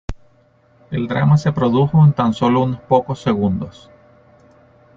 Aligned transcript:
El 0.89 1.07
drama 1.07 1.37
se 1.37 1.51
produjo 1.51 2.03
en 2.03 2.13
tan 2.13 2.33
solo 2.33 2.61
unos 2.63 2.79
pocos 2.79 3.21
segundos. 3.21 3.91